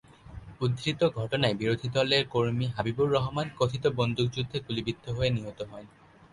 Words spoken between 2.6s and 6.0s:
হাবিবুর রহমান কথিত বন্দুক যুদ্ধে গুলিবিদ্ধ হয়ে নিহত হন।